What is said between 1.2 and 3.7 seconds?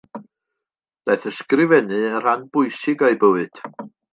ysgrifennu yn rhan bwysig o'i bywyd.